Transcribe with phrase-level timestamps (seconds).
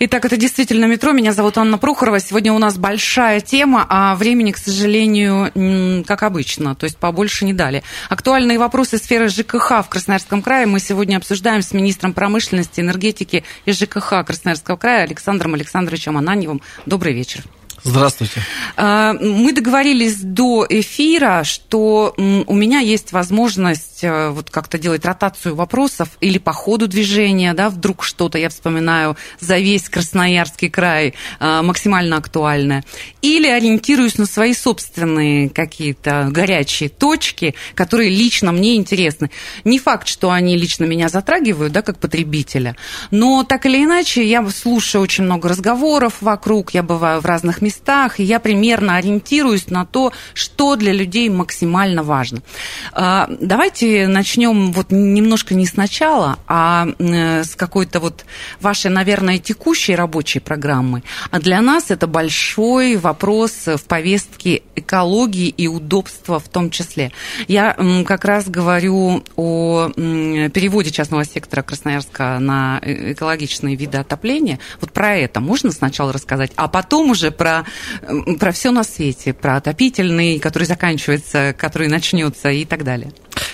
[0.00, 1.10] Итак, это действительно метро.
[1.10, 2.20] Меня зовут Анна Прохорова.
[2.20, 7.52] Сегодня у нас большая тема, а времени, к сожалению, как обычно, то есть побольше не
[7.52, 7.82] дали.
[8.08, 13.72] Актуальные вопросы сферы ЖКХ в Красноярском крае мы сегодня обсуждаем с министром промышленности, энергетики и
[13.72, 16.62] ЖКХ Красноярского края Александром Александровичем Ананьевым.
[16.86, 17.42] Добрый вечер.
[17.84, 18.42] Здравствуйте.
[18.76, 25.54] А, Мы договорились до эфира, что у меня есть возможность э, вот как-то делать ротацию
[25.54, 31.62] вопросов или по ходу движения, да, вдруг что-то я вспоминаю за весь Красноярский край а,
[31.62, 32.84] максимально актуальное,
[33.22, 39.30] или ориентируюсь на свои собственные какие-то горячие точки, которые лично мне интересны.
[39.64, 42.76] Не факт, что они лично меня затрагивают, да, как потребителя,
[43.10, 47.67] но так или иначе я слушаю очень много разговоров вокруг, я бываю в разных местах,
[48.20, 52.42] и я примерно ориентируюсь на то, что для людей максимально важно.
[52.92, 58.24] А, Давайте начнем вот немножко не сначала, а э, с какой-то вот
[58.60, 61.02] вашей, наверное, текущей рабочей программы.
[61.30, 67.12] А для нас это большой вопрос в повестке экологии и удобства в том числе.
[67.46, 67.76] Я
[68.06, 74.58] как раз говорю о переводе частного сектора Красноярска на э- экологичные виды отопления.
[74.80, 77.57] Вот про это можно сначала рассказать, а потом уже про,
[78.38, 83.12] про все на свете, про отопительный, который заканчивается, который начнется и так далее.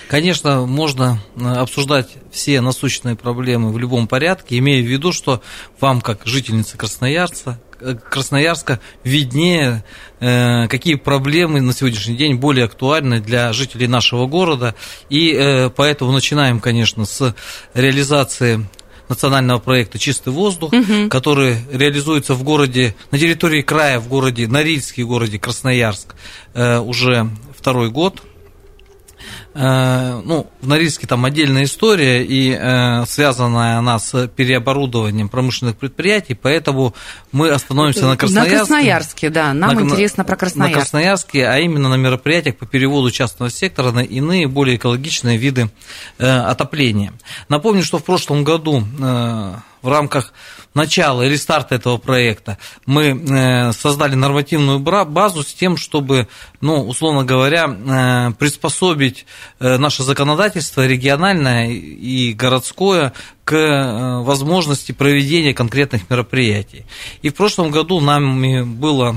[0.09, 5.43] Конечно, можно э, обсуждать все насущные проблемы в любом порядке, имея в виду, что
[5.81, 9.83] вам, как жительнице Красноярска, э, Красноярска виднее,
[10.21, 14.75] э, какие проблемы на сегодняшний день более актуальны для жителей нашего города.
[15.09, 17.35] И поэтому начинаем, конечно, с
[17.73, 18.67] реализации
[19.09, 20.73] национального проекта «Чистый воздух»,
[21.11, 26.15] который реализуется в городе, на территории края, в городе Норильске, городе Красноярск,
[26.55, 28.23] э, уже второй год.
[29.55, 36.35] Э, ну, в Норильске там отдельная история, и э, связанная она с переоборудованием промышленных предприятий,
[36.35, 36.93] поэтому
[37.31, 38.53] мы остановимся на Красноярске.
[38.53, 39.55] На Красноярске, да.
[39.55, 40.79] Нам На- интересно про На Красноярск.
[40.81, 45.71] Красноярске, а именно на мероприятиях по переводу частного сектора на иные, более экологичные виды
[46.19, 47.13] э, отопления.
[47.49, 50.33] Напомню, что в прошлом году э, в рамках
[50.75, 56.29] начала или старта этого проекта мы э, создали нормативную базу с тем, чтобы,
[56.61, 59.25] ну, условно говоря, э, приспособить
[59.61, 63.13] э, наше законодательство региональное и городское
[63.45, 66.87] к возможности проведения конкретных мероприятий.
[67.21, 69.15] И в прошлом году нами было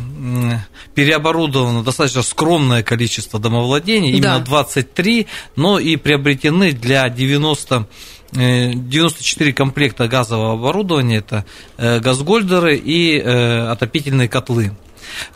[0.95, 4.45] переоборудовано достаточно скромное количество домовладений, именно Да.
[4.45, 7.83] 23, но и приобретены для 90 э,
[8.31, 11.45] 94 комплекта газового оборудования, это
[11.77, 14.71] э, газгольдеры и э, отопительные котлы.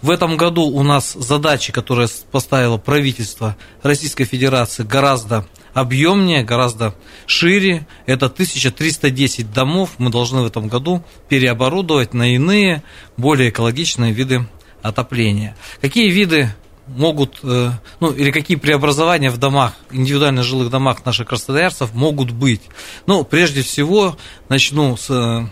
[0.01, 6.93] В этом году у нас задачи, которые поставило правительство Российской Федерации, гораздо объемнее, гораздо
[7.25, 7.87] шире.
[8.05, 12.83] Это 1310 домов мы должны в этом году переоборудовать на иные,
[13.17, 14.45] более экологичные виды
[14.81, 15.55] отопления.
[15.79, 16.53] Какие виды
[16.95, 22.61] могут, э, ну, или какие преобразования в домах, индивидуально жилых домах наших красноярцев могут быть?
[23.07, 24.17] Ну, прежде всего,
[24.49, 25.47] начну с э,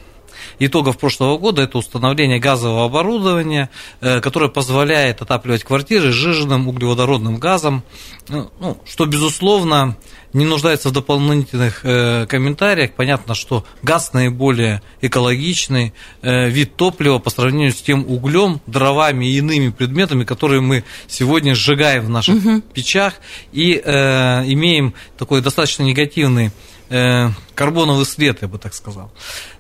[0.59, 3.69] итогов прошлого года это установление газового оборудования,
[4.01, 7.83] э, которое позволяет отапливать квартиры сжиженным углеводородным газом,
[8.27, 9.97] ну, ну, что, безусловно,
[10.33, 12.91] не нуждается в дополнительных э, комментариях.
[12.91, 19.37] Понятно, что газ наиболее экологичный э, вид топлива по сравнению с тем углем, дровами и
[19.37, 23.15] иными предметами, которые мы сегодня сжигаем в наших печах
[23.51, 26.51] и э, имеем такой достаточно негативный
[26.89, 29.11] э, карбоновый след, я бы так сказал.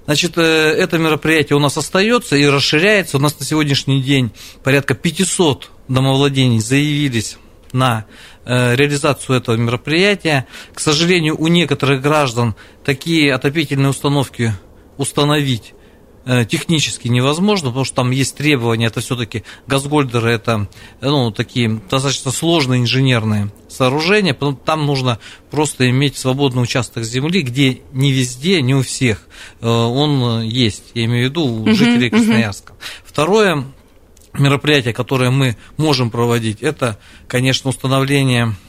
[0.09, 3.17] Значит, э, это мероприятие у нас остается и расширяется.
[3.17, 4.31] У нас на сегодняшний день
[4.63, 7.37] порядка 500 домовладений заявились
[7.73, 8.07] на
[8.43, 10.47] э, реализацию этого мероприятия.
[10.73, 14.51] К сожалению, у некоторых граждан такие отопительные установки
[14.97, 15.75] установить
[16.49, 20.67] технически невозможно, потому что там есть требования, это все-таки газгольдеры, это
[21.01, 27.41] ну, такие достаточно сложные инженерные сооружения, потому что там нужно просто иметь свободный участок земли,
[27.41, 29.27] где не везде, не у всех
[29.61, 32.73] э, он есть, я имею в виду у жителей Красноярска.
[33.03, 33.65] Второе
[34.33, 38.68] мероприятие, которое мы можем проводить, это, конечно, установление э,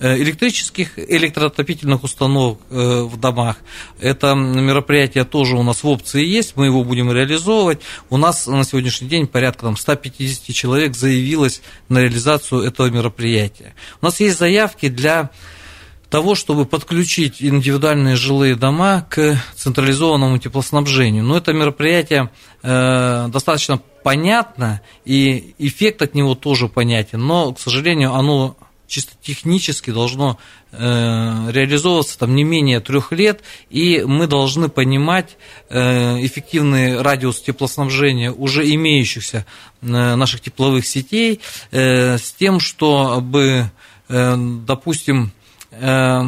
[0.00, 3.56] электрических электроотопительных установок э, в домах.
[4.00, 7.80] Это мероприятие тоже у нас в опции есть, мы его будем реализовывать.
[8.10, 13.74] У нас на сегодняшний день порядка там, 150 человек заявилось на реализацию этого мероприятия.
[14.00, 15.30] У нас есть заявки для
[16.10, 21.24] того, чтобы подключить индивидуальные жилые дома к централизованному теплоснабжению.
[21.24, 22.30] Но это мероприятие
[22.62, 28.56] э, достаточно понятно, и эффект от него тоже понятен, но, к сожалению, оно
[28.86, 30.38] чисто технически должно
[30.72, 35.36] э, реализовываться там не менее трех лет, и мы должны понимать
[35.68, 39.46] э, эффективный радиус теплоснабжения уже имеющихся
[39.82, 41.40] э, наших тепловых сетей
[41.70, 43.70] э, с тем, чтобы,
[44.08, 44.36] э,
[44.66, 45.32] допустим,
[45.72, 46.22] э,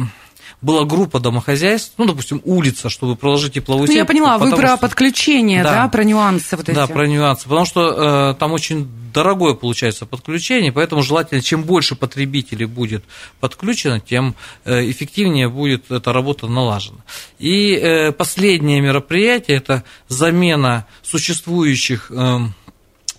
[0.61, 3.97] была группа домохозяйств, ну, допустим, улица, чтобы проложить тепловую ну, сеть.
[3.97, 4.77] я поняла, вы про что...
[4.77, 5.83] подключение, да.
[5.83, 6.75] да, про нюансы вот эти.
[6.75, 11.95] Да, про нюансы, потому что э, там очень дорогое получается подключение, поэтому желательно, чем больше
[11.95, 13.03] потребителей будет
[13.39, 14.35] подключено, тем
[14.65, 16.99] э, эффективнее будет эта работа налажена.
[17.39, 22.39] И э, последнее мероприятие– это замена существующих э,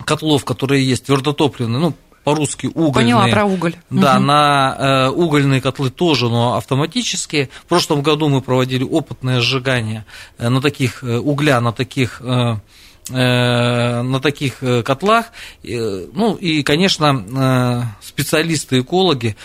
[0.05, 1.95] котлов, которые есть твердотопливные, ну,
[2.25, 2.93] по-русски угольные.
[2.93, 3.75] Поняла про уголь.
[3.89, 4.25] Да, угу.
[4.25, 7.49] на э, угольные котлы тоже, но автоматические.
[7.65, 10.05] В прошлом году мы проводили опытное сжигание
[10.39, 12.21] э, на таких э, угля, на таких
[13.13, 15.33] на таких котлах.
[15.65, 19.37] Ну и, конечно, специалисты-экологи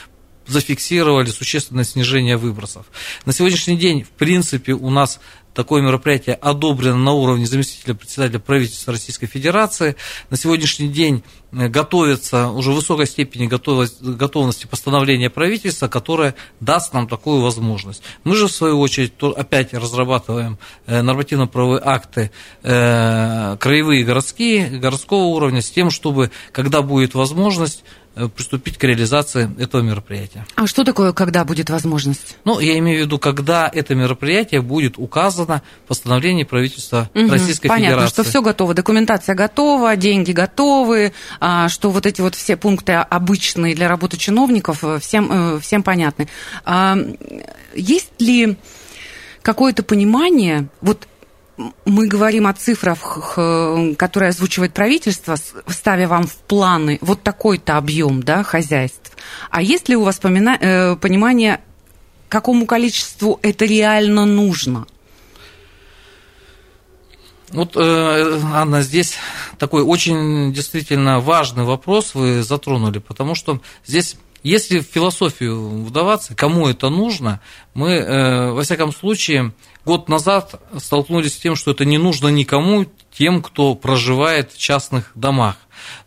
[0.45, 2.85] зафиксировали существенное снижение выбросов.
[3.25, 5.19] На сегодняшний день, в принципе, у нас
[5.55, 9.95] такое мероприятие одобрено на уровне заместителя председателя правительства Российской Федерации.
[10.29, 17.07] На сегодняшний день э, готовится уже в высокой степени готовности постановления правительства, которое даст нам
[17.07, 18.03] такую возможность.
[18.25, 22.31] Мы же, в свою очередь, опять разрабатываем э, нормативно-правовые акты
[22.61, 27.83] э, краевые городские, городского уровня, с тем, чтобы, когда будет возможность,
[28.35, 30.45] приступить к реализации этого мероприятия.
[30.55, 32.37] А что такое, когда будет возможность?
[32.45, 37.67] Ну, я имею в виду, когда это мероприятие будет указано в постановлении правительства угу, Российской
[37.67, 38.13] понятно, Федерации.
[38.13, 43.75] что все готово, документация готова, деньги готовы, а, что вот эти вот все пункты обычные
[43.75, 46.27] для работы чиновников э, всем, э, всем понятны.
[46.63, 46.97] А,
[47.75, 48.57] есть ли
[49.41, 51.07] какое-то понимание, вот
[51.85, 53.33] мы говорим о цифрах,
[53.97, 55.35] которые озвучивает правительство,
[55.67, 59.11] ставя вам в планы вот такой-то объем да, хозяйств.
[59.49, 60.57] А есть ли у вас помина...
[60.59, 61.61] Э, понимание,
[62.29, 64.85] какому количеству это реально нужно?
[67.49, 69.15] Вот, э, Анна, здесь
[69.57, 76.67] такой очень действительно важный вопрос вы затронули, потому что здесь если в философию вдаваться, кому
[76.67, 77.41] это нужно,
[77.73, 79.53] мы, э, во всяком случае,
[79.85, 82.85] год назад столкнулись с тем, что это не нужно никому,
[83.17, 85.57] тем, кто проживает в частных домах.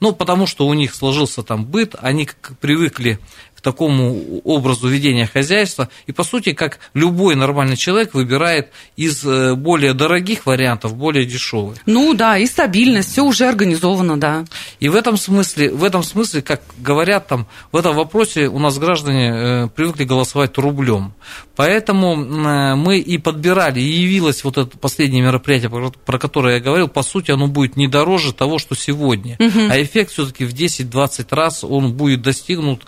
[0.00, 2.28] Ну, потому что у них сложился там быт, они
[2.60, 3.18] привыкли
[3.58, 5.88] к такому образу ведения хозяйства.
[6.06, 11.76] И, по сути, как любой нормальный человек выбирает из э, более дорогих вариантов более дешевые.
[11.84, 14.44] Ну да, и стабильность, все уже организовано, да.
[14.78, 18.78] И в этом смысле, в этом смысле, как говорят там, в этом вопросе у нас
[18.78, 21.12] граждане э, привыкли голосовать рублем.
[21.56, 25.68] Поэтому э, мы и подбирали, и явилось вот это последнее мероприятие,
[26.04, 29.36] про которое я говорил, по сути, оно будет не дороже того, что сегодня.
[29.40, 29.68] Угу.
[29.68, 32.82] А эффект все-таки в 10-20 раз он будет достигнут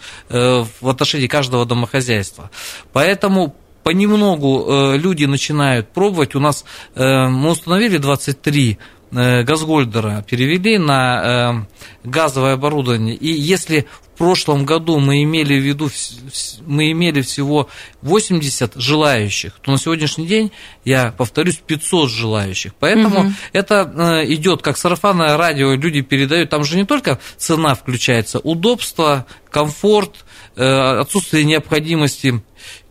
[0.80, 2.50] в отношении каждого домохозяйства.
[2.92, 6.34] Поэтому понемногу э, люди начинают пробовать.
[6.34, 6.64] У нас
[6.94, 8.78] э, мы установили 23
[9.12, 11.66] э, газгольдера, перевели на
[12.04, 13.14] газовое оборудование.
[13.14, 15.90] И если в прошлом году мы имели в виду,
[16.66, 17.68] мы имели всего
[18.02, 20.52] 80 желающих, то на сегодняшний день,
[20.84, 22.74] я повторюсь, 500 желающих.
[22.78, 23.32] Поэтому угу.
[23.54, 30.26] это идет как сарафанное радио, люди передают, там же не только цена включается, удобство, комфорт,
[30.56, 32.42] отсутствие необходимости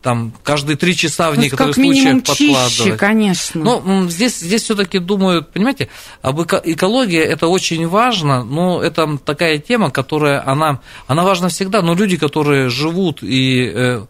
[0.01, 2.71] там каждые три часа в ну, некоторых как случаях подкладывать.
[2.71, 3.63] Чище, конечно.
[3.63, 5.89] Но здесь, здесь все-таки думают, понимаете,
[6.21, 11.81] об эко- экологии это очень важно, но это такая тема, которая она, она важна всегда,
[11.81, 14.05] но люди, которые живут и э,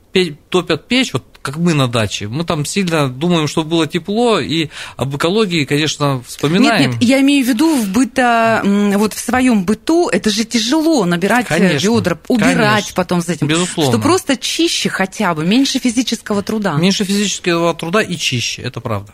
[0.49, 2.27] топят печь, вот как мы на даче.
[2.27, 6.91] Мы там сильно думаем, чтобы было тепло, и об экологии, конечно, вспоминаем.
[6.91, 11.05] Нет, нет, я имею в виду в быта, вот в своем быту, это же тяжело
[11.05, 13.47] набирать э, конечно, ведра, убирать конечно, потом с этим.
[13.47, 13.91] Безусловно.
[13.91, 16.75] Что просто чище хотя бы, меньше физического труда.
[16.75, 19.13] Меньше физического труда и чище, это правда.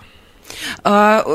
[0.83, 1.25] А,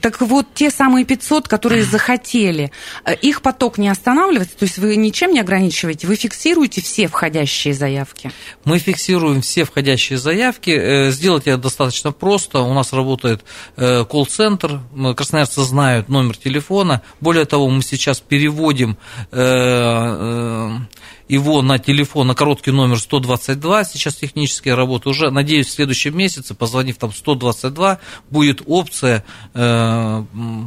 [0.00, 2.70] так вот, те самые 500, которые захотели,
[3.04, 4.56] э, их поток не останавливается?
[4.56, 6.06] То есть вы ничем не ограничиваете?
[6.06, 8.30] Вы фиксируете все входящие заявки?
[8.64, 10.70] Мы фиксируем все входящие заявки.
[10.70, 12.60] Э, сделать это достаточно просто.
[12.60, 13.44] У нас работает
[13.76, 14.80] э, колл-центр.
[15.16, 17.02] Красноярцы знают номер телефона.
[17.20, 18.96] Более того, мы сейчас переводим
[21.30, 26.54] его на телефон, на короткий номер 122, сейчас технические работы, уже, надеюсь, в следующем месяце,
[26.54, 27.98] позвонив там 122,
[28.30, 30.24] будет опция э,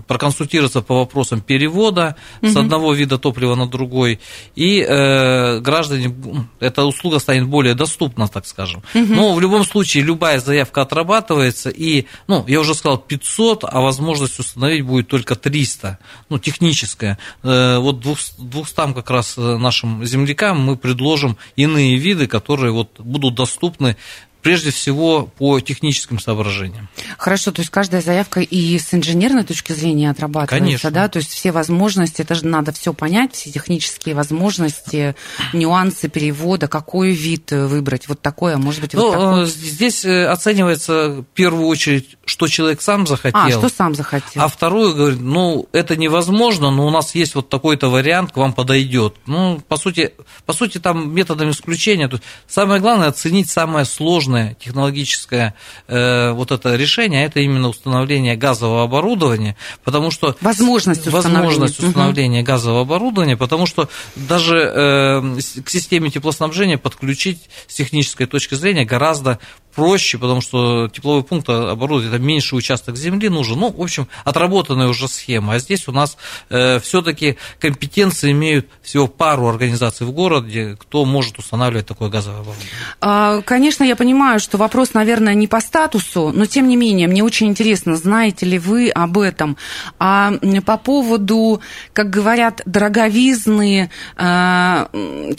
[0.07, 2.51] проконсультироваться по вопросам перевода угу.
[2.51, 4.21] с одного вида топлива на другой,
[4.55, 6.15] и э, граждане,
[6.61, 8.83] эта услуга станет более доступна, так скажем.
[8.95, 9.13] Угу.
[9.13, 14.39] Но в любом случае любая заявка отрабатывается, и, ну, я уже сказал, 500, а возможность
[14.39, 17.19] установить будет только 300, ну, техническая.
[17.43, 23.35] Э, вот 200 как раз э, нашим землякам мы предложим иные виды, которые вот будут
[23.35, 23.97] доступны
[24.43, 26.89] прежде всего по техническим соображениям.
[27.17, 30.91] Хорошо, то есть каждая заявка и с инженерной точки зрения отрабатывается, Конечно.
[30.91, 31.07] да?
[31.07, 35.15] То есть все возможности, это же надо все понять, все технические возможности,
[35.53, 39.45] нюансы перевода, какой вид выбрать, вот такое, может быть, ну, вот такой.
[39.45, 43.41] Здесь э, оценивается в первую очередь, что человек сам захотел.
[43.41, 44.41] А, что сам захотел.
[44.41, 48.53] А вторую говорит, ну, это невозможно, но у нас есть вот такой-то вариант, к вам
[48.53, 49.15] подойдет.
[49.25, 50.13] Ну, по сути,
[50.45, 52.07] по сути, там методом исключения.
[52.07, 55.53] То есть самое главное оценить самое сложное технологическое
[55.87, 60.35] э, вот это решение, а это именно установление газового оборудования, потому что...
[60.39, 61.45] Возможность установления.
[61.45, 62.47] Возможность установления угу.
[62.47, 69.39] газового оборудования, потому что даже э, к системе теплоснабжения подключить с технической точки зрения гораздо
[69.75, 73.59] проще, потому что тепловой пункт оборудовать это меньше участок земли нужен.
[73.59, 75.55] Ну, в общем, отработанная уже схема.
[75.55, 76.17] А здесь у нас
[76.49, 82.71] э, все-таки компетенции имеют всего пару организаций в городе, кто может устанавливать такое газовое оборудование.
[83.01, 87.23] А, конечно, я понимаю, что вопрос, наверное, не по статусу, но тем не менее, мне
[87.23, 89.57] очень интересно, знаете ли вы об этом.
[89.99, 90.33] А
[90.65, 91.61] по поводу,
[91.93, 94.87] как говорят, дороговизны э,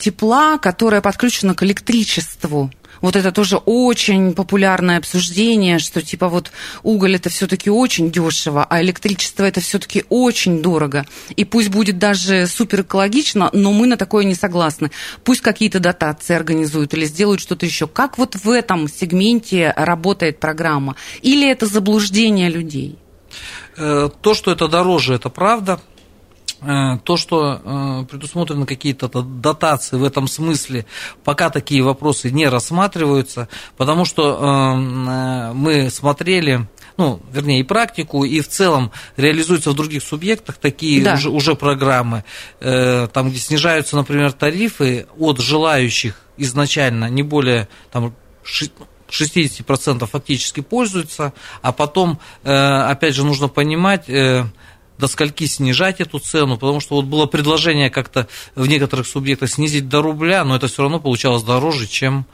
[0.01, 2.71] тепла, которое подключено к электричеству.
[3.05, 6.51] Вот это тоже очень популярное обсуждение, что типа вот
[6.83, 11.05] уголь это все-таки очень дешево, а электричество это все-таки очень дорого.
[11.37, 14.91] И пусть будет даже супер экологично, но мы на такое не согласны.
[15.23, 17.87] Пусть какие-то дотации организуют или сделают что-то еще.
[17.87, 20.97] Как вот в этом сегменте работает программа?
[21.21, 22.97] Или это заблуждение людей?
[23.77, 25.79] Э, то, что это дороже, это правда.
[26.67, 30.87] Э, то, что э, предусмотрены какие-то дотации в этом смысле,
[31.23, 36.67] пока такие вопросы не рассматриваются, потому что э, мы смотрели
[36.97, 41.15] ну, вернее, и практику, и в целом реализуются в других субъектах такие да.
[41.15, 42.23] уже, уже программы,
[42.61, 48.15] там, где снижаются, например, тарифы от желающих изначально не более там,
[49.11, 54.05] 60% фактически пользуются, а потом, опять же, нужно понимать,
[54.99, 59.89] до скольки снижать эту цену, потому что вот было предложение как-то в некоторых субъектах снизить
[59.89, 62.27] до рубля, но это все равно получалось дороже, чем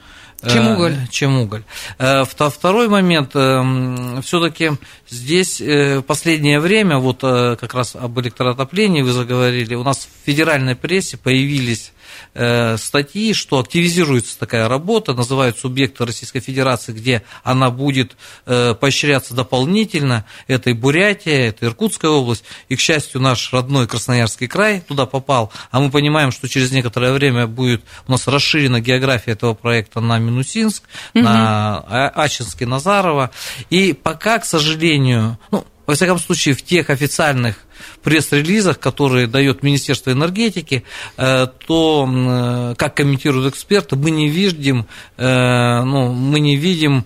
[0.47, 0.95] чем э, уголь.
[1.09, 1.63] Чем уголь.
[1.99, 4.71] Э, второй момент, э, все-таки
[5.09, 10.75] здесь в последнее время, вот как раз об электроотоплении вы заговорили, у нас в федеральной
[10.75, 11.91] прессе появились
[12.33, 19.33] Э, статьи, что активизируется такая работа, называют субъекты Российской Федерации, где она будет э, поощряться
[19.33, 20.25] дополнительно.
[20.47, 22.45] Это и Бурятия, это Иркутская область.
[22.69, 25.51] И, к счастью, наш родной Красноярский край туда попал.
[25.71, 30.17] А мы понимаем, что через некоторое время будет у нас расширена география этого проекта на
[30.31, 30.83] Минусинск,
[31.13, 31.23] угу.
[31.23, 31.79] на
[32.15, 33.31] Ачинск и Назарова.
[33.69, 37.57] И пока, к сожалению, ну, во всяком случае, в тех официальных
[38.03, 40.83] пресс-релизах, которые дает Министерство энергетики,
[41.17, 47.05] э, то, э, как комментируют эксперты, мы не видим, э, ну, мы не видим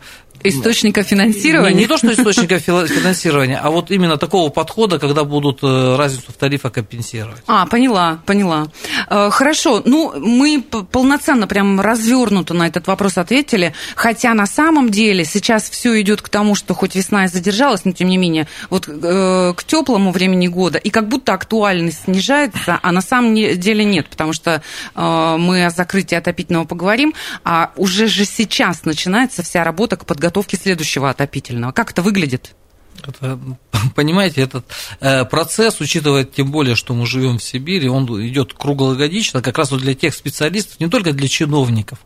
[0.49, 1.75] Источника финансирования?
[1.75, 6.31] Не, не то, что источника финансирования, а вот именно такого подхода, когда будут э, разницу
[6.31, 7.41] в тарифах компенсировать.
[7.47, 8.67] А, поняла, поняла.
[9.09, 15.25] Э, хорошо, ну, мы полноценно, прям развернуто на этот вопрос ответили, хотя на самом деле
[15.25, 18.87] сейчас все идет к тому, что хоть весна и задержалась, но тем не менее, вот
[18.87, 24.07] э, к теплому времени года, и как будто актуальность снижается, а на самом деле нет,
[24.09, 24.61] потому что
[24.95, 30.61] мы о закрытии отопительного поговорим, а уже же сейчас начинается вся работа к подготовке подготовки
[30.61, 31.71] следующего отопительного?
[31.71, 32.55] Как это выглядит?
[33.03, 33.39] Это,
[33.95, 34.65] понимаете, этот
[34.99, 39.71] э, процесс, учитывая тем более, что мы живем в Сибири, он идет круглогодично, как раз
[39.71, 41.99] вот для тех специалистов, не только для чиновников,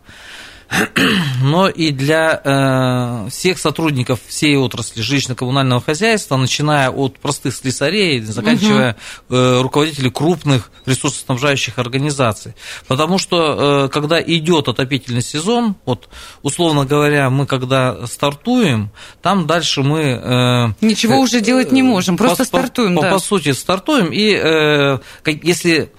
[1.41, 8.95] но и для э, всех сотрудников всей отрасли жилищно-коммунального хозяйства, начиная от простых слесарей, заканчивая
[9.29, 12.53] э, руководителей крупных ресурсоснабжающих организаций.
[12.87, 16.09] Потому что, э, когда идет отопительный сезон, вот,
[16.43, 20.01] условно говоря, мы когда стартуем, там дальше мы...
[20.01, 23.09] Э, Ничего э, уже делать не можем, просто по, стартуем, по, да.
[23.09, 25.91] По, по сути, стартуем, и э, если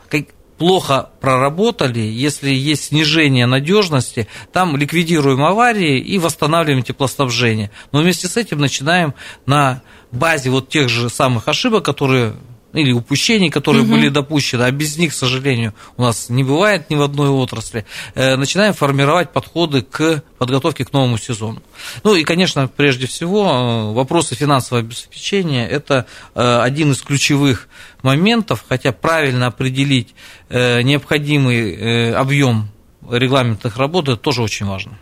[0.61, 7.71] плохо проработали, если есть снижение надежности, там ликвидируем аварии и восстанавливаем теплоснабжение.
[7.93, 9.15] Но вместе с этим начинаем
[9.47, 9.81] на
[10.13, 12.35] базе вот тех же самых ошибок, которые
[12.73, 13.93] или упущений, которые угу.
[13.93, 17.85] были допущены, а без них, к сожалению, у нас не бывает ни в одной отрасли,
[18.15, 21.63] э, начинаем формировать подходы к подготовке к новому сезону.
[22.05, 27.69] Ну и, конечно, прежде всего, э, вопросы финансового обеспечения– это э, один из ключевых
[28.03, 30.15] моментов, хотя правильно определить
[30.49, 32.71] необходимый объем
[33.09, 34.99] регламентных работ– это тоже очень важно.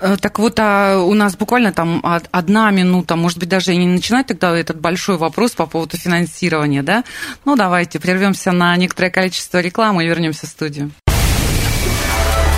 [0.00, 3.86] Э, так вот, а у нас буквально там одна минута, может быть, даже и не
[3.86, 7.04] начинать тогда этот большой вопрос по поводу финансирования, да?
[7.44, 10.90] Ну, давайте прервемся на некоторое количество рекламы и вернемся в студию.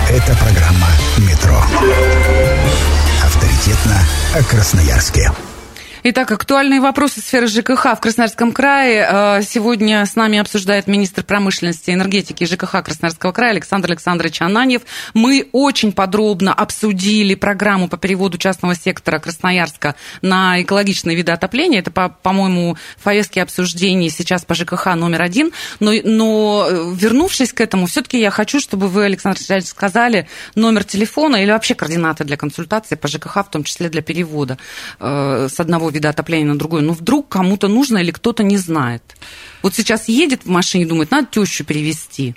[0.09, 0.87] Это программа
[1.17, 1.61] «Метро».
[3.23, 3.99] Авторитетно
[4.35, 5.31] о Красноярске.
[6.07, 9.07] Итак, актуальные вопросы сферы ЖКХ в Красноярском крае.
[9.09, 14.83] Э, сегодня с нами обсуждает министр промышленности и энергетики ЖКХ Красноярского края Александр Александрович Ананьев.
[15.15, 21.79] Мы очень подробно обсудили программу по переводу частного сектора Красноярска на экологичные виды отопления.
[21.79, 25.53] Это, по-моему, в повестке обсуждений сейчас по ЖКХ номер один.
[25.79, 30.83] Но, но э, вернувшись к этому, все-таки я хочу, чтобы вы, Александр Александрович, сказали номер
[30.83, 34.59] телефона или вообще координаты для консультации по ЖКХ, в том числе для перевода
[34.99, 39.15] э, с одного вида отопления на другой, но вдруг кому-то нужно или кто-то не знает.
[39.63, 42.35] Вот сейчас едет в машине, думает, надо тещу перевести.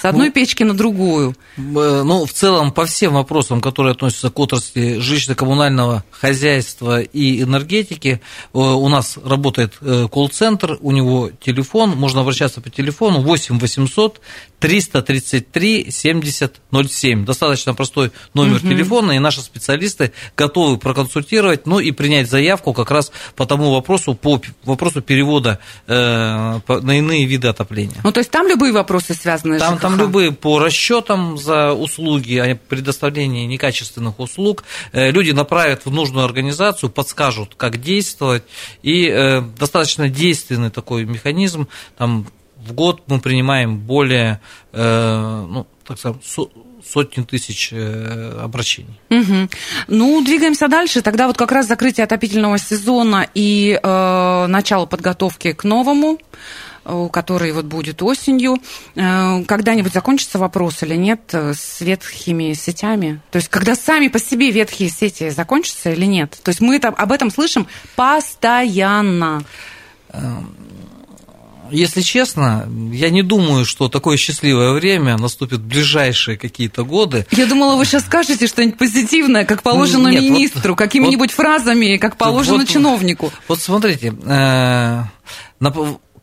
[0.00, 1.34] С одной ну, печки на другую.
[1.56, 8.58] Ну, в целом, по всем вопросам, которые относятся к отрасли жилищно-коммунального хозяйства и энергетики, э,
[8.58, 14.20] у нас работает э, колл-центр, у него телефон, можно обращаться по телефону 8 800
[14.58, 17.24] 333 70 07.
[17.24, 18.68] Достаточно простой номер угу.
[18.68, 24.14] телефона, и наши специалисты готовы проконсультировать, ну и принять заявку как раз по тому вопросу,
[24.14, 25.92] по вопросу перевода э,
[26.68, 28.00] на иные виды отопления.
[28.02, 32.36] Ну, то есть там любые вопросы связаны там, с там любые по расчетам за услуги,
[32.36, 34.64] о предоставлении некачественных услуг.
[34.92, 38.42] Э, люди направят в нужную организацию, подскажут, как действовать.
[38.82, 41.68] И э, достаточно действенный такой механизм.
[41.96, 42.26] Там
[42.66, 44.40] в год мы принимаем более,
[44.72, 46.18] э, ну, так сказать,
[46.84, 48.98] сотни тысяч обращений.
[49.10, 49.48] Угу.
[49.88, 51.02] Ну, двигаемся дальше.
[51.02, 56.18] Тогда вот как раз закрытие отопительного сезона и э, начало подготовки к новому.
[56.88, 58.56] Э, который вот будет осенью.
[58.94, 63.20] Э, когда-нибудь закончится вопрос или нет э, с ветхими сетями?
[63.30, 66.38] То есть, когда сами по себе ветхие сети закончатся или нет?
[66.42, 69.42] То есть, мы это, об этом слышим постоянно.
[71.70, 77.26] Если честно, я не думаю, что такое счастливое время наступит в ближайшие какие-то годы.
[77.30, 81.96] Я думала, вы сейчас скажете что-нибудь позитивное, как положено Нет, министру, вот, какими-нибудь вот, фразами,
[81.96, 83.32] как положено вот, чиновнику.
[83.48, 85.02] Вот смотрите, э,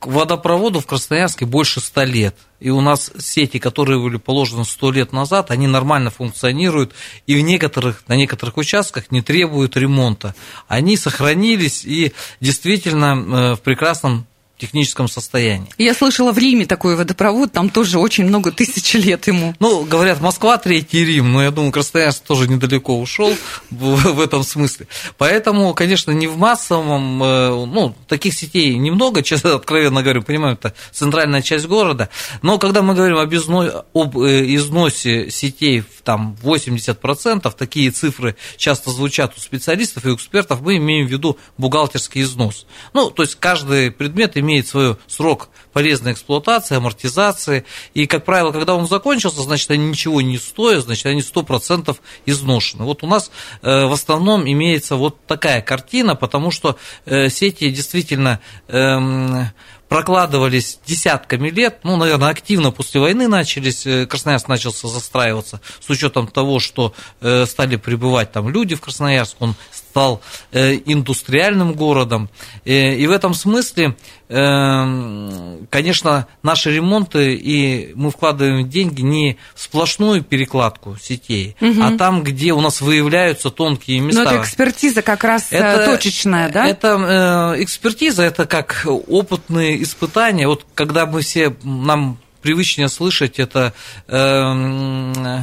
[0.05, 2.36] водопроводу в Красноярске больше 100 лет.
[2.60, 6.93] И у нас сети, которые были положены 100 лет назад, они нормально функционируют
[7.27, 10.36] и в некоторых, на некоторых участках не требуют ремонта.
[10.67, 14.25] Они сохранились и действительно э, в прекрасном
[14.58, 15.68] техническом состоянии.
[15.78, 19.54] Я слышала, в Риме такой водопровод, там тоже очень много тысяч лет ему.
[19.60, 23.34] Ну, говорят, Москва третий Рим, но я думаю, Красноярск тоже недалеко ушел
[23.70, 24.88] в, этом смысле.
[25.18, 30.74] Поэтому, конечно, не в массовом, э, ну, таких сетей немного, честно, откровенно говорю, понимаю, это
[30.91, 32.10] центральная часть города,
[32.41, 38.38] но когда мы говорим об, изно, об э, износе сетей в там 80%, такие цифры
[38.56, 42.65] часто звучат у специалистов и экспертов, мы имеем в виду бухгалтерский износ.
[42.94, 48.75] Ну, то есть каждый предмет имеет свой срок полезной эксплуатации, амортизации, и, как правило, когда
[48.75, 52.86] он закончился, значит, они ничего не стоят, значит, они 100% изношены.
[52.86, 53.29] Вот у нас
[53.62, 59.49] э, в основном имеется вот такая картина, потому что э, сети действительно эм,
[59.89, 66.27] прокладывались десятками лет, ну, наверное, активно после войны начались, э, Красноярск начался застраиваться с учетом
[66.27, 69.55] того, что стали прибывать там люди в Красноярск, он
[69.95, 72.29] стал э, индустриальным городом.
[72.65, 73.95] И в этом смысле,
[74.27, 81.81] конечно, наши ремонты, и мы вкладываем деньги не в сплошную перекладку сетей, угу.
[81.81, 84.23] а там, где у нас выявляются тонкие места.
[84.23, 86.65] Но это экспертиза как раз это, точечная, да?
[86.65, 90.47] Это экспертиза, это как опытные испытания.
[90.47, 93.73] Вот когда мы все, нам привычнее слышать, это
[94.08, 95.41] э, Э,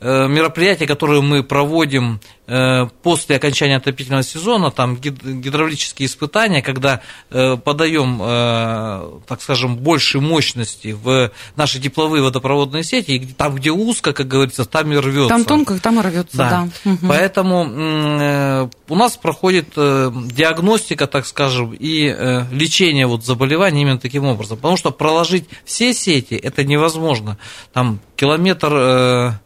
[0.00, 8.18] мероприятия, которые мы проводим э, после окончания отопительного сезона, там гидравлические испытания, когда э, подаем,
[9.26, 14.64] так скажем, больше мощности в наши тепловые водопроводные сети, и там, где узко, как говорится,
[14.64, 15.28] там и рвется.
[15.28, 16.68] Там тонко, там и рвется, да.
[16.84, 16.90] да.
[16.92, 17.08] Угу.
[17.08, 24.58] Поэтому у нас проходит диагностика, так скажем, и лечение вот заболеваний именно таким образом.
[24.58, 27.36] Потому что проложить все сети это невозможно.
[27.72, 29.38] Там километр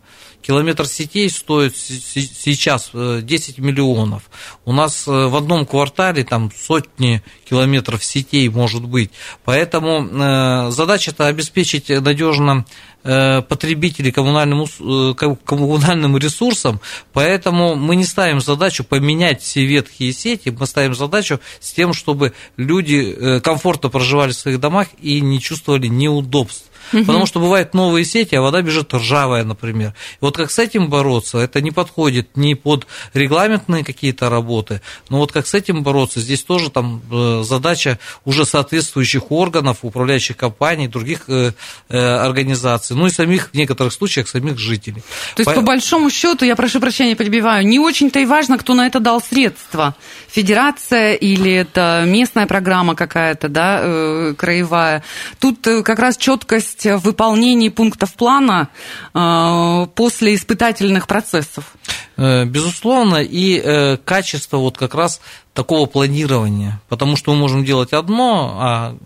[0.43, 4.25] километр сетей стоит сейчас 10 миллионов.
[4.65, 9.11] У нас в одном квартале там сотни километров сетей может быть.
[9.45, 12.65] Поэтому задача это обеспечить надежно
[13.05, 16.81] Э, потребителей коммунальным, э, коммунальным ресурсам,
[17.13, 22.33] поэтому мы не ставим задачу поменять все ветхие сети, мы ставим задачу с тем, чтобы
[22.57, 26.71] люди э, комфортно проживали в своих домах и не чувствовали неудобств.
[26.93, 27.05] Угу.
[27.05, 29.91] Потому что бывают новые сети, а вода бежит ржавая, например.
[29.91, 35.19] И вот как с этим бороться, это не подходит ни под регламентные какие-то работы, но
[35.19, 40.89] вот как с этим бороться, здесь тоже там э, задача уже соответствующих органов, управляющих компаний,
[40.89, 41.53] других э,
[41.89, 45.03] э, организаций, ну и самих, в некоторых случаях, самих жителей.
[45.37, 48.75] То есть, по, по большому счету, я прошу прощения, перебиваю, не очень-то и важно, кто
[48.75, 49.95] на это дал средства.
[50.29, 55.03] Федерация или это местная программа какая-то, да, краевая.
[55.39, 58.69] Тут как раз четкость в выполнении пунктов плана
[59.15, 61.73] э, после испытательных процессов?
[62.17, 65.21] Э, безусловно, и э, качество вот как раз
[65.55, 68.97] такого планирования, потому что мы можем делать одно, а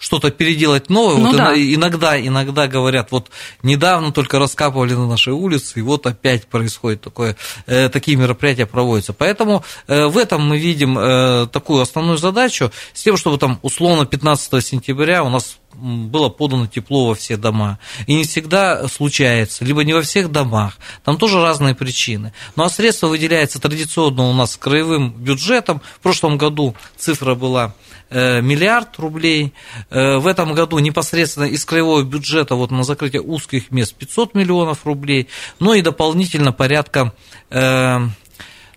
[0.00, 1.18] что-то переделать новое.
[1.18, 1.54] Ну, вот да.
[1.54, 3.30] иногда, иногда говорят, вот
[3.62, 7.36] недавно только раскапывали на нашей улице, и вот опять происходит такое,
[7.66, 9.12] э, такие мероприятия проводятся.
[9.12, 14.06] Поэтому э, в этом мы видим э, такую основную задачу, с тем, чтобы там условно
[14.06, 17.78] 15 сентября у нас было подано тепло во все дома.
[18.06, 20.78] И не всегда случается, либо не во всех домах.
[21.04, 22.32] Там тоже разные причины.
[22.56, 25.80] Ну а средства выделяются традиционно у нас краевым бюджетом.
[25.98, 27.74] В прошлом году цифра была
[28.10, 29.54] миллиард рублей.
[29.90, 34.84] Э, в этом году непосредственно из краевого бюджета вот на закрытие узких мест 500 миллионов
[34.84, 35.28] рублей.
[35.58, 37.12] Ну и дополнительно порядка
[37.50, 37.98] э,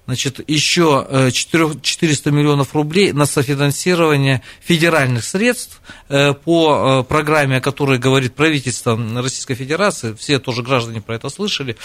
[0.05, 7.61] значит, еще 400 э, миллионов рублей на софинансирование федеральных средств э, по э, программе, о
[7.61, 11.77] которой говорит правительство Российской Федерации, все тоже граждане про это слышали,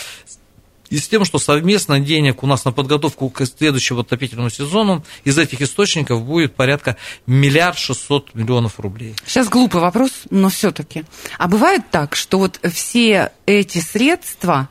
[0.90, 5.38] и с тем, что совместно денег у нас на подготовку к следующему отопительному сезону из
[5.38, 6.96] этих источников будет порядка
[7.26, 9.14] миллиард шестьсот миллионов рублей.
[9.26, 11.04] Сейчас глупый вопрос, но все-таки.
[11.38, 14.68] А бывает так, что вот все эти средства,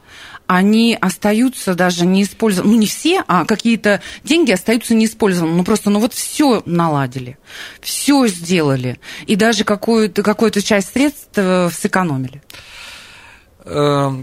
[0.48, 5.58] они остаются даже не использованы, ну не все, а какие-то деньги остаются неиспользованными.
[5.58, 7.38] Ну просто, ну вот все наладили,
[7.82, 12.42] все сделали, и даже какую-то какую часть средств э, сэкономили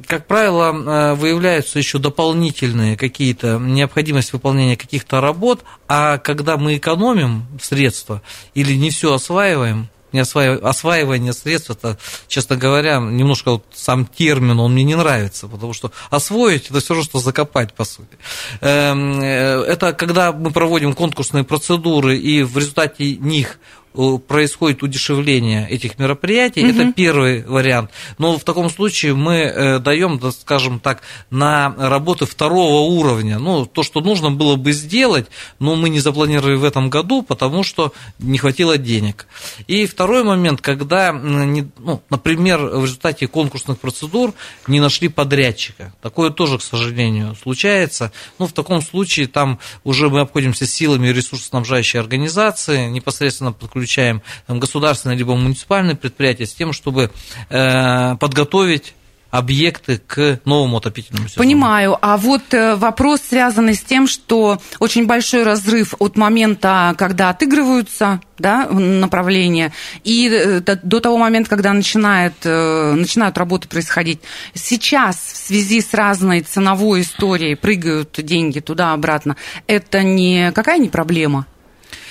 [0.07, 7.47] как правило, э, выявляются еще дополнительные какие-то необходимость выполнения каких-то работ, а когда мы экономим
[7.61, 8.23] средства
[8.55, 14.61] или не все осваиваем, не осваивание, осваивание средств, это, честно говоря, немножко вот сам термин,
[14.61, 18.17] он мне не нравится, потому что освоить это все же, что закопать, по сути.
[18.61, 23.59] Эм, э, это когда мы проводим конкурсные процедуры, и в результате них
[23.95, 26.71] происходит удешевление этих мероприятий, угу.
[26.71, 27.91] это первый вариант.
[28.19, 33.39] Но в таком случае мы э, даем, скажем так, на работы второго уровня.
[33.39, 35.27] Ну, то, что нужно было бы сделать,
[35.61, 39.27] но мы не запланировали в этом году, потому что не хватило денег.
[39.69, 44.35] И второй момент, когда, ну, например, в результате конкурсных процедур
[44.67, 45.95] не нашли подрядчика.
[46.03, 48.11] Такое тоже, к сожалению, случается.
[48.41, 54.61] Ну, в таком случае там уже мы обходимся силами ресурсоснабжающей организации, непосредственно подключаем подключаем там,
[54.61, 57.11] государственное либо муниципальное предприятие с тем, чтобы
[57.51, 58.95] э, подготовить
[59.31, 61.45] объекты к новому отопительному сезону.
[61.45, 61.99] Понимаю.
[62.01, 68.21] А вот э, вопрос, связанный с тем, что очень большой разрыв от момента, когда отыгрываются
[68.39, 69.73] да, направления,
[70.05, 74.21] и э, до того момента, когда начинает, э, начинают работы происходить.
[74.55, 79.37] Сейчас в связи с разной ценовой историей прыгают деньги туда-обратно.
[79.67, 81.47] Это не какая не проблема?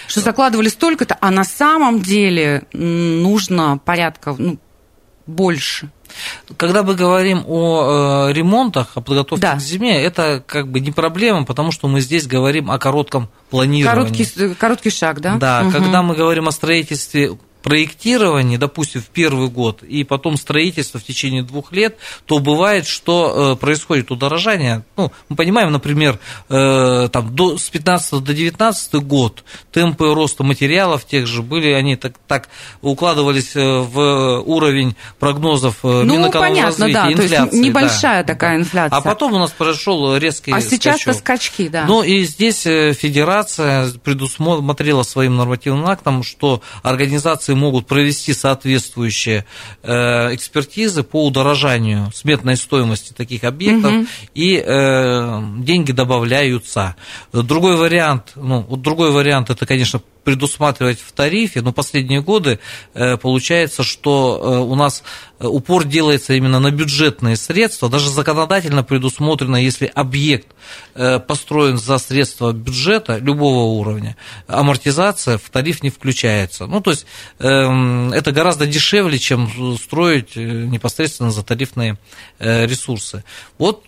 [0.08, 4.58] Что закладывали столько-то, а на самом деле нужно порядка ну,
[5.26, 5.90] больше.
[6.58, 9.56] Когда мы говорим о э, ремонтах, о подготовке да.
[9.56, 13.84] к зиме, это как бы не проблема, потому что мы здесь говорим о коротком планировании.
[13.84, 15.36] Короткий, короткий шаг, да?
[15.36, 15.72] Да, угу.
[15.72, 17.32] когда мы говорим о строительстве
[17.64, 23.54] проектирование, допустим, в первый год, и потом строительство в течение двух лет, то бывает, что
[23.54, 24.84] э, происходит удорожание.
[24.98, 31.06] Ну, мы понимаем, например, э, там, до, с 15 до 19 год темпы роста материалов
[31.06, 32.50] тех же были, они так, так
[32.82, 37.36] укладывались э, в уровень прогнозов ну, понятно, да, инфляции.
[37.36, 38.98] То есть небольшая да, такая инфляция.
[38.98, 41.86] А потом у нас произошел резкий А сейчас-то скачки, да.
[41.88, 49.46] Ну, и здесь федерация предусмотрела своим нормативным актом, что организации инстанции могут провести соответствующие
[49.84, 54.08] э, экспертизы по удорожанию сметной стоимости таких объектов, угу.
[54.36, 56.96] и э, деньги добавляются.
[57.32, 62.60] Другой вариант, ну, вот другой вариант, это, конечно, предусматривать в тарифе, но последние годы
[62.94, 65.04] получается, что у нас
[65.40, 70.48] упор делается именно на бюджетные средства, даже законодательно предусмотрено, если объект
[71.28, 74.16] построен за средства бюджета любого уровня,
[74.48, 76.68] амортизация в тариф не включается.
[76.68, 77.06] Ну, то есть
[77.40, 81.98] эм, это гораздо дешевле, чем строить непосредственно за тарифные
[82.40, 83.24] ресурсы.
[83.58, 83.84] Вот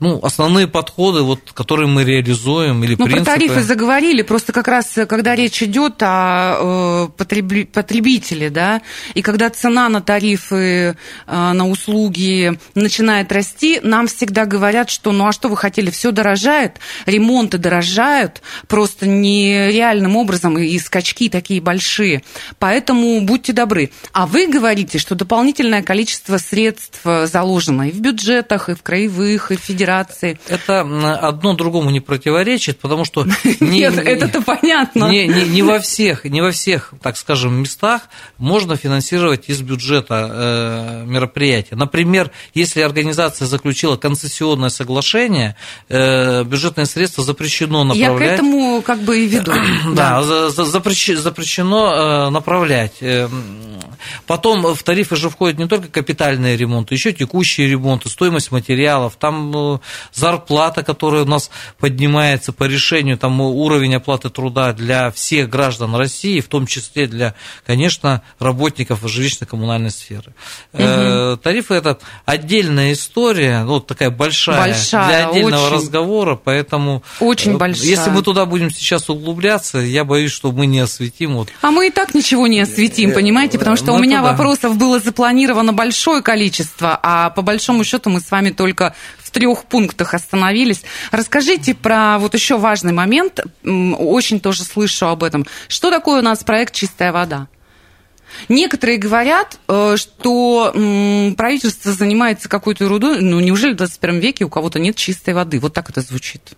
[0.00, 3.24] ну, основные подходы, вот, которые мы реализуем, или ну, принципы.
[3.24, 7.24] про тарифы заговорили, просто как раз, когда речь идет о э,
[7.72, 8.80] потребителе, да,
[9.14, 10.94] и когда цена на тарифы, э,
[11.26, 16.76] на услуги начинает расти, нам всегда говорят, что ну а что вы хотели, все дорожает,
[17.06, 22.22] ремонты дорожают, просто нереальным образом, и скачки такие большие.
[22.60, 23.90] Поэтому будьте добры.
[24.12, 29.56] А вы говорите, что дополнительное количество средств заложено и в бюджетах, и в краевых, и
[29.56, 30.38] в федеральных федерации.
[30.48, 30.80] Это
[31.28, 33.26] одно другому не противоречит, потому что...
[33.60, 35.08] Нет, это-то понятно.
[35.10, 38.02] Не, не, не, во всех, не во всех, так скажем, местах
[38.38, 41.76] можно финансировать из бюджета э, мероприятия.
[41.76, 45.56] Например, если организация заключила концессионное соглашение,
[45.88, 48.20] э, бюджетные средства запрещено направлять...
[48.20, 49.52] Я к этому как бы и веду.
[49.94, 50.50] Да, да.
[50.50, 53.02] запрещено э, направлять.
[53.98, 59.16] Э, потом в тарифы же входят не только капитальные ремонты, еще текущие ремонты, стоимость материалов,
[59.18, 59.78] там э,
[60.12, 66.40] зарплата, которая у нас поднимается по решению, там уровень оплаты труда для всех граждан России,
[66.40, 67.34] в том числе для,
[67.66, 70.34] конечно, работников жилищно-коммунальной сферы.
[70.72, 71.38] Угу.
[71.42, 77.56] Тарифы это отдельная история, ну, такая большая, большая для отдельного очень, разговора, поэтому очень э,
[77.56, 77.86] большая.
[77.86, 81.36] если мы туда будем сейчас углубляться, я боюсь, что мы не осветим.
[81.36, 81.48] Вот.
[81.62, 84.32] А мы и так ничего не осветим, понимаете, потому что ну, у меня да.
[84.32, 89.64] вопросов было запланировано большое количество, а по большому счету мы с вами только в трех
[89.64, 90.82] пунктах остановились.
[91.10, 95.46] Расскажите про вот еще важный момент, очень тоже слышу об этом.
[95.68, 97.48] Что такое у нас проект «Чистая вода»?
[98.48, 100.72] Некоторые говорят, э, что
[101.36, 103.20] правительство занимается какой-то ерудой.
[103.20, 105.58] Ну, неужели в 21 веке у кого-то нет чистой воды?
[105.58, 106.52] Вот так это звучит.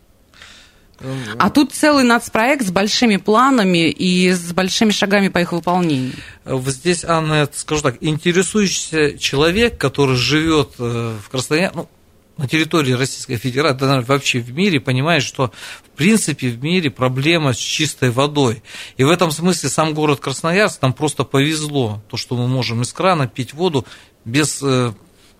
[1.39, 6.13] А тут целый нацпроект с большими планами и с большими шагами по их выполнению.
[6.45, 11.89] Здесь, Анна, скажу так, интересующийся человек, который живет э, в Красноярске, ну,
[12.41, 15.53] на территории Российской Федерации, да, вообще в мире, понимает, что
[15.85, 18.63] в принципе в мире проблема с чистой водой.
[18.97, 22.93] И в этом смысле сам город Красноярск нам просто повезло, то, что мы можем из
[22.95, 23.87] крана пить воду
[24.25, 24.93] без э,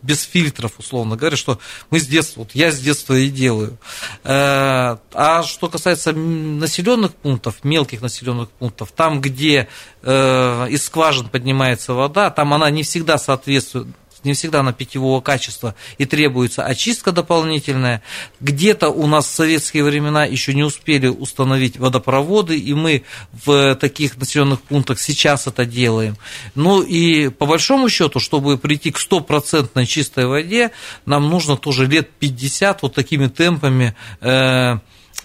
[0.03, 1.59] без фильтров, условно говоря, что
[1.91, 3.79] мы с детства, вот я с детства и делаю.
[4.25, 9.69] Э, а что касается населенных пунктов, мелких населенных пунктов, там, где
[10.03, 13.89] э, из скважин поднимается вода, там она не всегда соответствует
[14.25, 18.03] не всегда на питьевого качества и требуется очистка дополнительная.
[18.41, 23.05] Где-то у нас в советские времена еще не успели установить водопроводы, и мы
[23.45, 26.17] в таких населенных пунктах сейчас это делаем.
[26.55, 30.71] Ну и по большому счету, чтобы прийти к стопроцентной чистой воде,
[31.07, 34.79] нам нужно тоже лет 50 вот такими темпами э,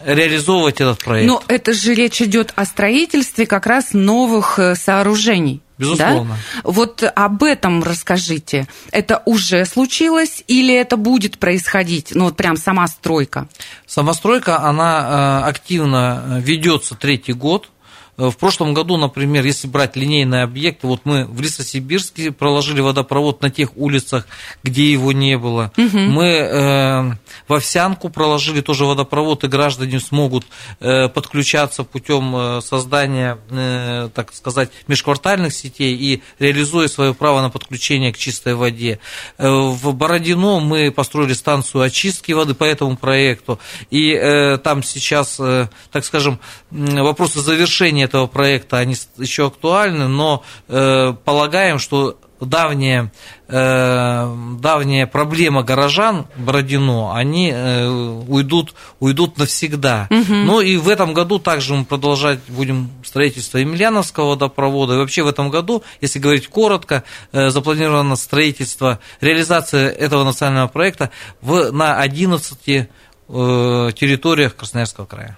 [0.04, 1.28] реализовывать этот проект.
[1.28, 5.62] Но это же речь идет о строительстве как раз новых э, сооружений.
[5.78, 6.38] Безусловно.
[6.56, 6.62] Да?
[6.64, 8.68] Вот об этом расскажите.
[8.92, 12.12] Это уже случилось или это будет происходить?
[12.14, 13.48] Ну, вот прям сама стройка.
[13.86, 17.70] Сама стройка, она э, активно э, ведется третий год.
[18.18, 23.42] Э, в прошлом году, например, если брать линейные объекты, вот мы в Лесосибирске проложили водопровод
[23.42, 24.28] на тех улицах,
[24.64, 25.72] где его не было.
[25.78, 25.98] Угу.
[25.98, 27.12] Мы э,
[27.48, 30.46] в Овсянку проложили тоже водопровод, и граждане смогут
[30.80, 37.50] э, подключаться путем э, создания, э, так сказать, межквартальных сетей и реализуя свое право на
[37.50, 39.00] подключение к чистой воде.
[39.38, 45.38] Э, в Бородино мы построили станцию очистки воды по этому проекту, и э, там сейчас,
[45.40, 46.40] э, так скажем,
[46.72, 53.12] вопросы завершения этого проекта, они еще актуальны, но э, полагаем, что давняя,
[53.48, 60.08] э, давняя проблема горожан Бородино, они э, уйдут, уйдут навсегда.
[60.10, 60.34] Угу.
[60.34, 64.94] Ну и в этом году также мы продолжать будем строительство Емельяновского водопровода.
[64.96, 71.12] И вообще в этом году, если говорить коротко, э, запланировано строительство, реализация этого национального проекта
[71.42, 72.86] в, на 11 э,
[73.28, 75.38] территориях Красноярского края.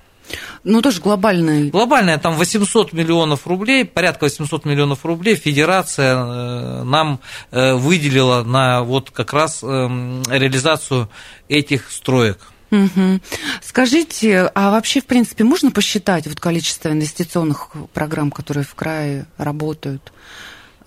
[0.64, 1.70] Ну, тоже глобальная.
[1.70, 7.20] Глобальная, там 800 миллионов рублей, порядка 800 миллионов рублей федерация э, нам
[7.52, 11.10] э, выделила на вот как раз эм, реализацию
[11.48, 12.40] этих строек.
[12.72, 13.22] Угу.
[13.62, 20.12] Скажите, а вообще, в принципе, можно посчитать вот количество инвестиционных программ, которые в крае работают?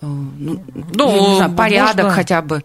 [0.01, 2.15] Э, ну, ну знаю, порядок можно...
[2.15, 2.63] хотя бы.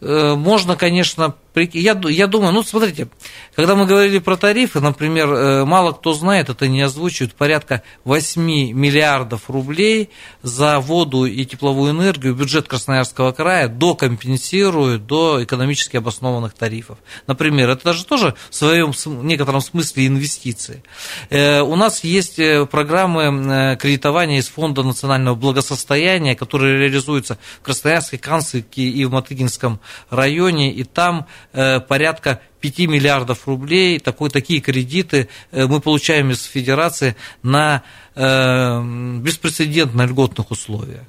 [0.00, 3.08] Можно, конечно, я, я думаю, ну, смотрите,
[3.54, 8.42] когда мы говорили про тарифы, например, э, мало кто знает, это не озвучивают, порядка 8
[8.42, 10.10] миллиардов рублей
[10.42, 16.98] за воду и тепловую энергию бюджет Красноярского края докомпенсирует до экономически обоснованных тарифов.
[17.26, 18.92] Например, это даже тоже в своем
[19.26, 20.82] некотором смысле инвестиции.
[21.30, 28.18] Э, у нас есть э, программы кредитования из Фонда национального благосостояния, которые реализуются в Красноярске,
[28.18, 35.66] Канске и в Матыгинском районе, и там порядка 5 миллиардов рублей, такой, такие кредиты э,
[35.66, 41.02] мы получаем из Федерации на э, беспрецедентно льготных условиях.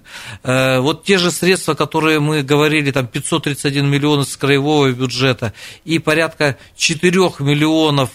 [0.43, 5.53] Э, вот те же средства, которые мы говорили, там 531 миллион из краевого бюджета
[5.85, 8.09] и порядка 4 миллионов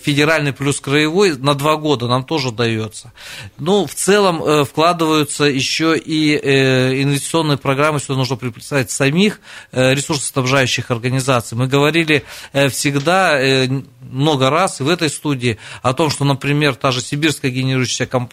[0.00, 3.12] федеральный плюс краевой на два года нам тоже дается.
[3.58, 6.36] Ну, в целом вкладываются еще и
[7.02, 9.40] инвестиционные программы, сюда нужно представить самих
[9.72, 11.56] ресурсоснабжающих организаций.
[11.56, 12.24] Мы говорили
[12.68, 13.68] всегда э,
[14.00, 18.27] много раз и в этой студии о том, что, например, та же сибирская генерирующая компания,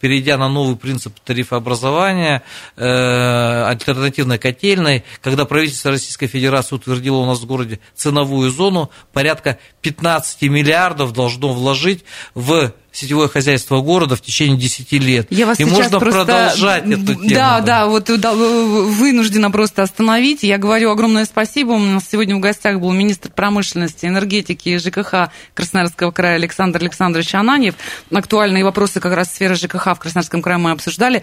[0.00, 2.42] перейдя на новый принцип тарифообразования,
[2.76, 9.58] э, альтернативной котельной, когда правительство Российской Федерации утвердило у нас в городе ценовую зону, порядка
[9.82, 15.26] 15 миллиардов должно вложить в сетевое хозяйство города в течение 10 лет.
[15.30, 16.24] Я вас и можно просто...
[16.24, 17.28] продолжать эту тему.
[17.28, 20.42] Да, да, вот да, вынуждена просто остановить.
[20.42, 21.72] Я говорю огромное спасибо.
[21.72, 27.34] У нас сегодня в гостях был министр промышленности, энергетики и ЖКХ Красноярского края Александр Александрович
[27.34, 27.74] Ананьев.
[28.10, 31.22] Актуальные вопросы как раз сферы ЖКХ в Красноярском крае мы обсуждали.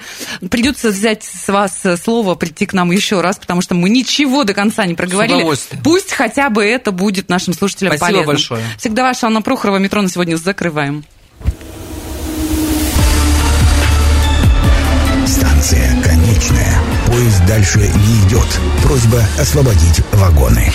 [0.49, 4.53] Придется взять с вас слово, прийти к нам еще раз, потому что мы ничего до
[4.53, 5.43] конца не проговорили.
[5.83, 8.27] Пусть хотя бы это будет нашим слушателям Спасибо полезно.
[8.27, 8.63] большое.
[8.77, 9.77] Всегда ваша Анна Прохорова.
[9.77, 11.03] Метро на сегодня закрываем.
[15.63, 16.77] Станция конечная.
[17.07, 18.47] Поезд дальше не идет.
[18.83, 20.69] Просьба освободить вагоны.